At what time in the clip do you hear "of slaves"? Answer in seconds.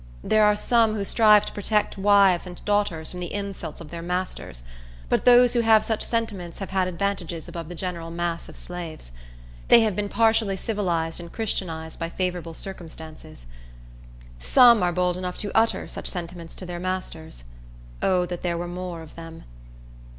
8.49-9.11